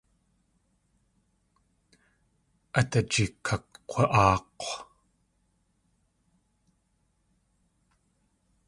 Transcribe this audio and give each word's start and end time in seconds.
Át 2.79 2.91
ajikakg̲wa.áak̲w. 2.99 4.67